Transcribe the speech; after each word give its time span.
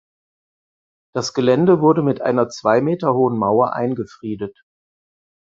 Das 1.13 1.35
Gelände 1.35 1.79
wurde 1.79 2.01
mit 2.01 2.21
einer 2.21 2.49
zwei 2.49 2.81
Meter 2.81 3.13
hohen 3.13 3.37
Mauer 3.37 3.73
eingefriedet. 3.73 4.65